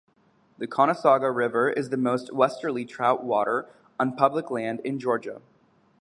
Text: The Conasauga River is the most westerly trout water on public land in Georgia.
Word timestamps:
The 0.57 0.65
Conasauga 0.65 1.29
River 1.29 1.69
is 1.69 1.89
the 1.91 1.95
most 1.97 2.33
westerly 2.33 2.85
trout 2.85 3.23
water 3.23 3.69
on 3.99 4.15
public 4.15 4.49
land 4.49 4.79
in 4.83 4.97
Georgia. 4.97 5.43